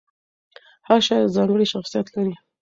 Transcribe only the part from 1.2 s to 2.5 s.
ځانګړی شخصیت لري.